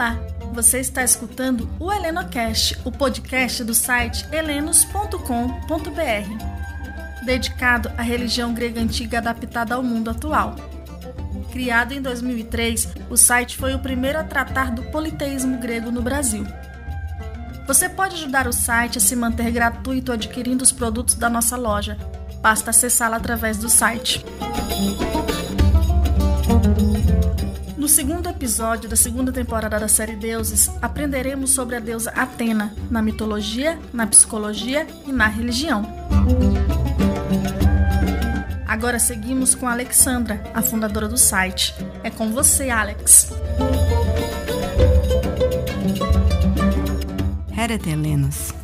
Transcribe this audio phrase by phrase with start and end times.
[0.00, 0.18] Olá,
[0.54, 5.20] você está escutando o HelenoCast, o podcast do site helenos.com.br,
[7.22, 10.56] dedicado à religião grega antiga adaptada ao mundo atual.
[11.52, 16.46] Criado em 2003, o site foi o primeiro a tratar do politeísmo grego no Brasil.
[17.66, 21.98] Você pode ajudar o site a se manter gratuito adquirindo os produtos da nossa loja.
[22.40, 24.24] Basta acessá-la através do site.
[27.90, 33.76] Segundo episódio da segunda temporada da série Deuses, aprenderemos sobre a deusa Atena na mitologia,
[33.92, 35.84] na psicologia e na religião.
[38.64, 41.74] Agora seguimos com a Alexandra, a fundadora do site.
[42.04, 43.32] É com você, Alex.
[47.56, 48.54] Hérete Helenos.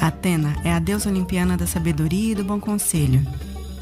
[0.00, 3.26] Atena é a deusa olimpiana da sabedoria e do bom conselho,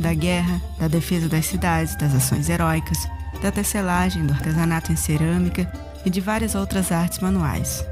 [0.00, 3.06] da guerra, da defesa das cidades, das ações heróicas,
[3.40, 5.70] da tecelagem, do artesanato em cerâmica
[6.04, 7.84] e de várias outras artes manuais.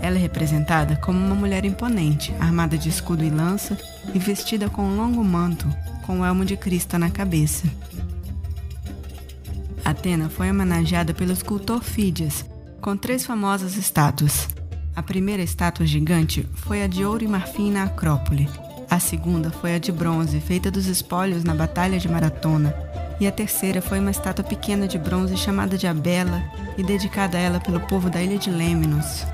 [0.00, 3.76] Ela é representada como uma mulher imponente, armada de escudo e lança
[4.14, 5.66] e vestida com um longo manto,
[6.06, 7.66] com o elmo de crista na cabeça.
[9.84, 12.44] Atena foi homenageada pelo escultor Fídias,
[12.80, 14.48] com três famosas estátuas.
[14.94, 18.48] A primeira estátua gigante foi a de ouro e marfim na Acrópole.
[18.90, 22.74] A segunda foi a de bronze, feita dos espólios na Batalha de Maratona,
[23.20, 26.42] e a terceira foi uma estátua pequena de bronze chamada de Abela
[26.76, 29.26] e dedicada a ela pelo povo da ilha de Lemnos.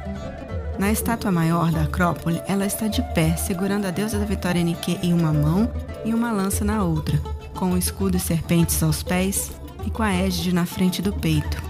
[0.79, 4.99] Na estátua maior da Acrópole, ela está de pé, segurando a deusa da vitória Nike
[5.03, 5.71] em uma mão
[6.05, 7.21] e uma lança na outra,
[7.55, 9.53] com o escudo e serpentes aos pés
[9.87, 11.63] e com a égide na frente do peito.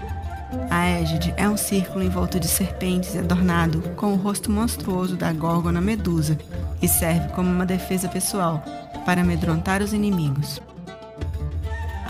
[0.71, 5.81] A égide é um círculo envolto de serpentes adornado com o rosto monstruoso da górgona
[5.81, 6.37] Medusa
[6.81, 8.63] e serve como uma defesa pessoal
[9.05, 10.59] para amedrontar os inimigos.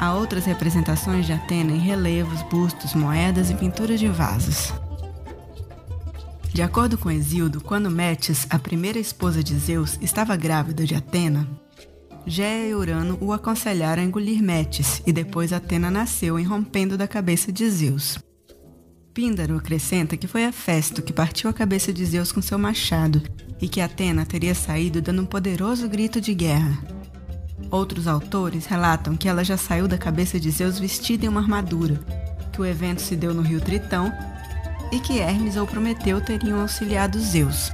[0.06, 4.72] Há outras representações de Atena em relevos, bustos, moedas e pinturas de vasos.
[6.53, 11.50] De acordo com Exildo, quando Metis, a primeira esposa de Zeus, estava grávida de Atena,
[12.24, 17.51] Géia e Urano o aconselharam a engolir Metis, e depois Atena nasceu, irrompendo da cabeça
[17.51, 18.19] de Zeus.
[19.12, 23.24] Píndaro acrescenta que foi Hefesto que partiu a cabeça de Zeus com seu machado
[23.59, 26.94] e que Atena teria saído dando um poderoso grito de guerra.
[27.72, 32.00] Outros autores relatam que ela já saiu da cabeça de Zeus vestida em uma armadura,
[32.52, 34.12] que o evento se deu no rio Tritão
[34.92, 37.72] e que Hermes ou Prometeu teriam auxiliado Zeus.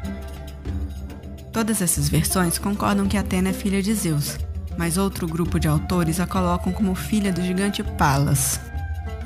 [1.52, 4.38] Todas essas versões concordam que Atena é filha de Zeus,
[4.78, 8.60] mas outro grupo de autores a colocam como filha do gigante Palas.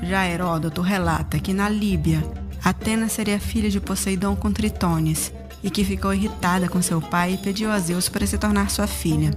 [0.02, 2.22] Já Heródoto relata que na Líbia,
[2.62, 7.38] Atena seria filha de Poseidon com Tritones e que ficou irritada com seu pai e
[7.38, 9.30] pediu a Zeus para se tornar sua filha.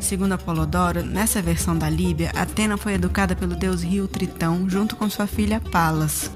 [0.00, 5.08] Segundo Apolodoro, nessa versão da Líbia, Atena foi educada pelo deus Rio Tritão junto com
[5.10, 6.30] sua filha Palas.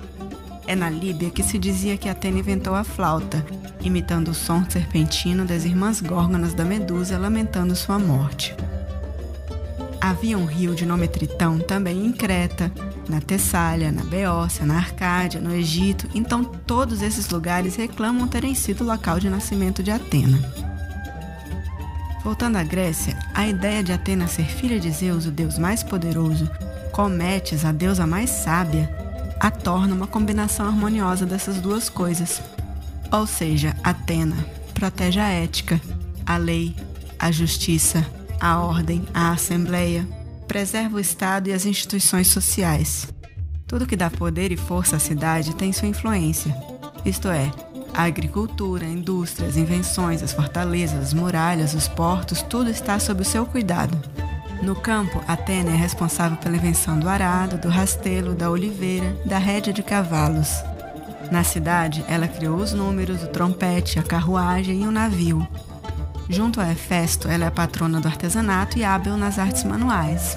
[0.66, 3.44] É na Líbia que se dizia que Atena inventou a flauta,
[3.82, 8.54] imitando o som serpentino das irmãs górgonas da Medusa lamentando sua morte.
[10.00, 12.70] Havia um rio de nome Tritão também em Creta,
[13.08, 18.82] na Tessália, na Beócia, na Arcádia, no Egito, então todos esses lugares reclamam terem sido
[18.82, 20.73] o local de nascimento de Atena.
[22.24, 26.50] Voltando à Grécia, a ideia de Atena ser filha de Zeus, o deus mais poderoso,
[26.90, 28.88] com Metis, a deusa mais sábia,
[29.38, 32.40] a torna uma combinação harmoniosa dessas duas coisas.
[33.12, 34.36] Ou seja, Atena
[34.72, 35.78] protege a ética,
[36.24, 36.74] a lei,
[37.18, 38.02] a justiça,
[38.40, 40.08] a ordem, a assembleia,
[40.48, 43.06] preserva o Estado e as instituições sociais.
[43.66, 46.56] Tudo que dá poder e força à cidade tem sua influência,
[47.04, 47.50] isto é,
[47.94, 53.22] a agricultura, a indústria, as invenções, as fortalezas, as muralhas, os portos, tudo está sob
[53.22, 53.96] o seu cuidado.
[54.60, 59.72] No campo, Atena é responsável pela invenção do arado, do rastelo, da oliveira, da rédea
[59.72, 60.62] de cavalos.
[61.30, 65.46] Na cidade, ela criou os números, o trompete, a carruagem e o navio.
[66.28, 70.36] Junto a Hefesto, ela é patrona do artesanato e hábil nas artes manuais.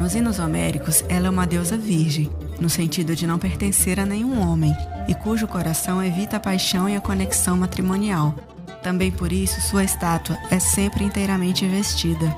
[0.00, 4.40] Nos hinos homéricos, ela é uma deusa virgem, no sentido de não pertencer a nenhum
[4.40, 4.74] homem,
[5.08, 8.34] e cujo coração evita a paixão e a conexão matrimonial.
[8.82, 12.34] Também por isso, sua estátua é sempre inteiramente vestida.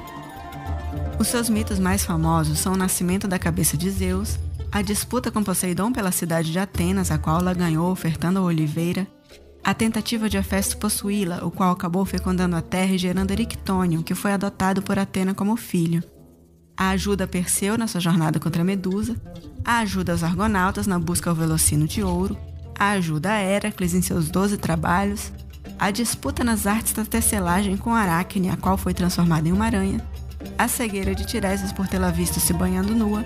[1.18, 4.38] Os seus mitos mais famosos são o nascimento da cabeça de Zeus,
[4.70, 9.06] a disputa com Poseidon pela cidade de Atenas, a qual ela ganhou ofertando a oliveira,
[9.62, 14.14] a tentativa de Hefesto possuí-la, o qual acabou fecundando a terra e gerando Erictônio, que
[14.14, 16.02] foi adotado por Atena como filho,
[16.76, 19.14] a ajuda a Perseu na sua jornada contra Medusa,
[19.64, 22.36] a ajuda aos argonautas na busca ao velocino de ouro,
[22.82, 25.32] a ajuda a Heracles em seus doze trabalhos,
[25.78, 30.04] a disputa nas artes da tecelagem com Aracne, a qual foi transformada em uma aranha,
[30.58, 33.24] a cegueira de Tiresias por tê-la visto se banhando nua,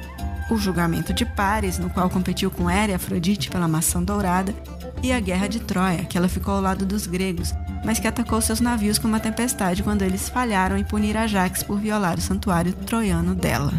[0.51, 4.55] o julgamento de Pares, no qual competiu com Hera e Afrodite pela maçã dourada,
[5.03, 8.43] e a Guerra de Troia, que ela ficou ao lado dos gregos, mas que atacou
[8.43, 12.75] seus navios com uma tempestade quando eles falharam em punir Ajax por violar o santuário
[12.75, 13.73] troiano dela.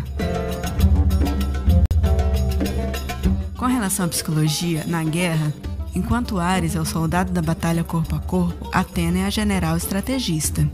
[3.55, 5.51] Com relação à psicologia, na guerra,
[5.97, 10.69] enquanto Ares é o soldado da batalha corpo a corpo, Atena é a general estrategista.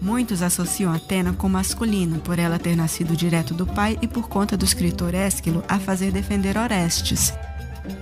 [0.00, 4.56] Muitos associam Atena com masculino, por ela ter nascido direto do pai e por conta
[4.56, 7.34] do escritor Ésquilo a fazer defender Orestes.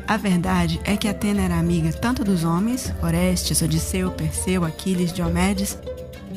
[0.07, 5.77] A verdade é que Atena era amiga tanto dos homens, Orestes, Odisseu, Perseu, Aquiles, Diomedes,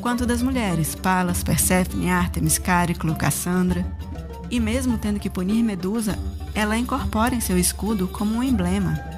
[0.00, 3.86] quanto das mulheres, Palas, Perséfone, Ártemis, Cáriclo, Cassandra.
[4.50, 6.18] E mesmo tendo que punir Medusa,
[6.54, 9.11] ela incorpora em seu escudo como um emblema.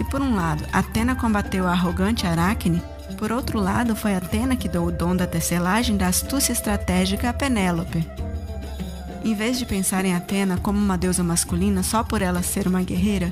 [0.00, 2.82] Se por um lado Atena combateu a arrogante Aracne,
[3.18, 7.34] por outro lado foi Atena que deu o dom da tecelagem da astúcia estratégica a
[7.34, 8.08] Penélope.
[9.22, 12.80] Em vez de pensar em Atena como uma deusa masculina só por ela ser uma
[12.80, 13.30] guerreira,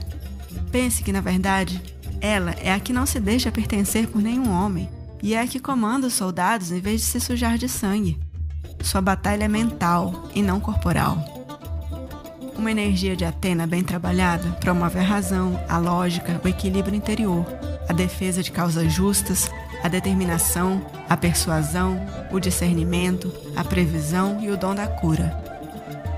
[0.70, 1.80] pense que na verdade
[2.20, 4.90] ela é a que não se deixa pertencer por nenhum homem
[5.22, 8.20] e é a que comanda os soldados em vez de se sujar de sangue.
[8.82, 11.37] Sua batalha é mental e não corporal.
[12.58, 17.46] Uma energia de Atena bem trabalhada promove a razão, a lógica, o equilíbrio interior,
[17.88, 19.48] a defesa de causas justas,
[19.80, 25.40] a determinação, a persuasão, o discernimento, a previsão e o dom da cura.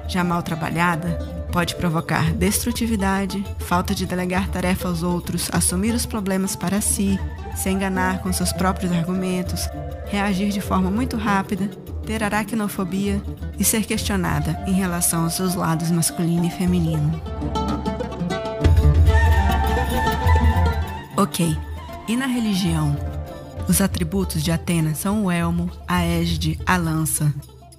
[0.09, 1.19] Já mal trabalhada,
[1.53, 7.21] pode provocar destrutividade, falta de delegar tarefa aos outros, assumir os problemas para si,
[7.55, 9.69] se enganar com seus próprios argumentos,
[10.07, 11.71] reagir de forma muito rápida,
[12.11, 13.23] ter aracnofobia
[13.57, 17.23] e ser questionada em relação aos seus lados masculino e feminino.
[21.17, 21.57] Ok,
[22.09, 22.97] e na religião?
[23.69, 27.33] Os atributos de Atena são o elmo, a égide, a lança.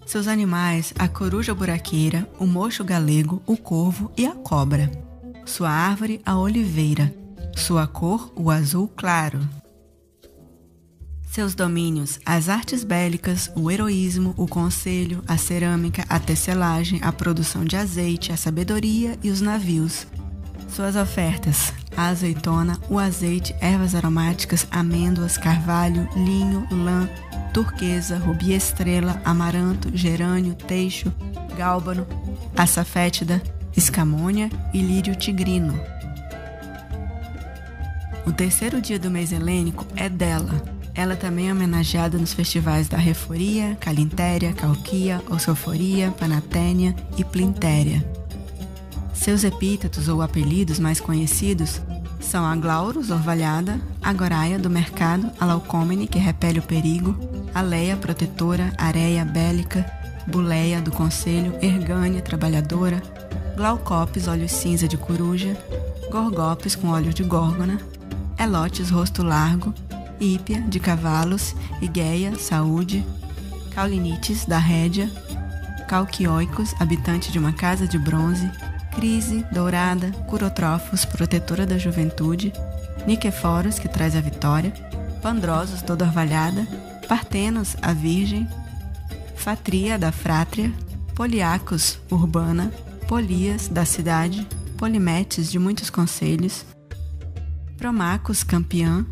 [0.06, 4.90] Seus animais, a coruja buraqueira, o mocho galego, o corvo e a cobra.
[5.46, 7.14] Sua árvore, a oliveira.
[7.58, 9.42] Sua cor, o azul claro.
[11.32, 17.64] Seus domínios: as artes bélicas, o heroísmo, o conselho, a cerâmica, a tecelagem, a produção
[17.64, 20.06] de azeite, a sabedoria e os navios.
[20.68, 27.08] Suas ofertas: a azeitona, o azeite, ervas aromáticas, amêndoas, carvalho, linho, lã,
[27.54, 31.14] turquesa, rubi estrela, amaranto, gerânio, teixo,
[31.56, 32.06] gálbano,
[32.58, 33.42] açafétida,
[33.76, 35.80] escamônia e lírio tigrino.
[38.28, 42.98] O terceiro dia do mês helênico é dela, ela também é homenageada nos festivais da
[42.98, 48.06] Reforia, Calintéria, Calquia, Ossoforia, Panatênia e Plintéria.
[49.14, 51.82] Seus epítetos ou apelidos mais conhecidos
[52.20, 57.16] são a Glaurus, orvalhada, a Goraia, do mercado, a Laucomene, que repele o perigo,
[57.54, 59.86] a Leia, protetora, Areia, bélica,
[60.28, 63.02] Buleia, do conselho, Ergânia, trabalhadora,
[63.56, 65.58] Glaucopes, olhos cinza de coruja,
[66.10, 67.80] Gorgopes, com olhos de górgona,
[68.38, 69.74] Elotes, rosto largo,
[70.22, 73.04] Ípia, de cavalos, Igeia, saúde,
[73.72, 75.10] Caulinites, da rédea,
[75.88, 78.50] Calquioicos, habitante de uma casa de bronze,
[78.96, 82.54] Crise, dourada, Curotrófos, protetora da juventude,
[83.08, 84.72] Niqueforos, que traz a vitória,
[85.22, 86.68] Pandrosos, toda orvalhada,
[87.08, 88.48] Partenos, a virgem,
[89.36, 90.72] Fatria, da frátria,
[91.16, 92.72] Poliacos, urbana,
[93.08, 94.48] Polias, da cidade,
[94.78, 96.66] Polimetes, de muitos conselhos,
[97.78, 99.06] Promacos, campeã,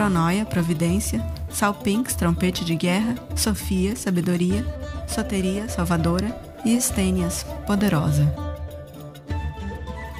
[0.00, 4.64] Pronoia, providência, Salpinx, trompete de guerra, Sofia, sabedoria,
[5.06, 8.34] Soteria, salvadora e Estênias, poderosa.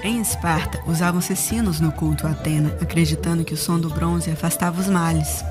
[0.04, 4.78] Em Esparta, usavam-se sinos no culto a Atena, acreditando que o som do bronze afastava
[4.78, 5.42] os males.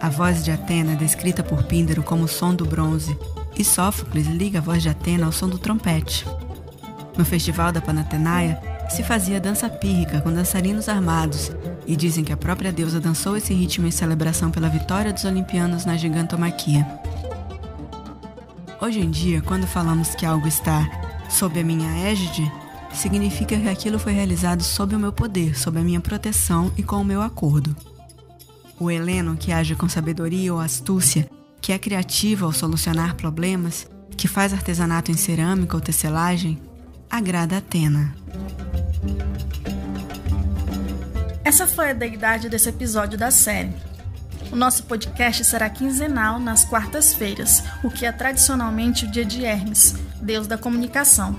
[0.00, 3.18] A voz de Atena é descrita por Píndaro como o som do bronze,
[3.56, 6.24] e Sófocles liga a voz de Atena ao som do trompete.
[7.18, 8.56] No festival da Panatenaia,
[8.88, 11.50] se fazia dança pírrica com dançarinos armados,
[11.86, 15.84] e dizem que a própria deusa dançou esse ritmo em celebração pela vitória dos olimpianos
[15.84, 16.86] na gigantomaquia.
[18.80, 20.88] Hoje em dia, quando falamos que algo está
[21.28, 22.50] sob a minha égide,
[22.92, 26.96] significa que aquilo foi realizado sob o meu poder, sob a minha proteção e com
[26.96, 27.74] o meu acordo.
[28.78, 31.28] O Heleno, que age com sabedoria ou astúcia,
[31.60, 33.86] que é criativo ao solucionar problemas,
[34.16, 36.58] que faz artesanato em cerâmica ou tecelagem,
[37.10, 38.14] agrada Atena.
[41.44, 43.74] Essa foi a deidade desse episódio da série.
[44.50, 49.94] O nosso podcast será quinzenal nas quartas-feiras, o que é tradicionalmente o dia de Hermes,
[50.20, 51.36] deus da comunicação.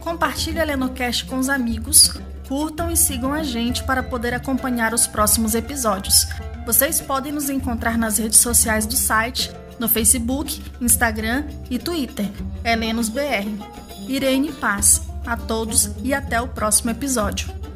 [0.00, 2.14] Compartilhe a Lenocast com os amigos,
[2.46, 6.28] curtam e sigam a gente para poder acompanhar os próximos episódios.
[6.64, 12.30] Vocês podem nos encontrar nas redes sociais do site, no Facebook, Instagram e Twitter,
[12.64, 13.78] HelenosBR.
[14.08, 15.02] Irene Paz.
[15.26, 17.67] a todos e até o próximo episódio.